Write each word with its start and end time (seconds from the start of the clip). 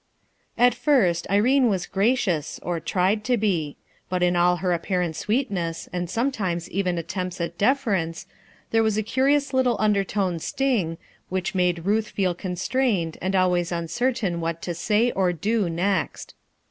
At 0.57 0.73
first§ 0.73 1.27
Irene 1.31 1.69
was 1.69 1.85
gracious, 1.85 2.59
or 2.63 2.79
tried 2.79 3.23
to 3.25 3.37
be; 3.37 3.77
but 4.09 4.23
in 4.23 4.35
all 4.35 4.55
her 4.55 4.73
apparent 4.73 5.15
sweetness, 5.15 5.89
and 5.93 6.09
sometimes 6.09 6.67
even 6.71 6.97
attempts 6.97 7.39
at 7.39 7.55
deference, 7.59 8.25
there 8.71 8.81
was 8.81 8.97
a 8.97 9.03
curious 9.03 9.53
little 9.53 9.77
undertone 9.79 10.39
sting, 10.39 10.97
which 11.29 11.53
made 11.53 11.85
Ruth 11.85 12.07
feel 12.07 12.33
constrained, 12.33 13.19
and 13.21 13.35
always 13.35 13.71
uncertain 13.71 14.41
what 14.41 14.59
to 14.63 14.73
say 14.73 15.11
or 15.11 15.31
do 15.33 15.69
next. 15.69 16.33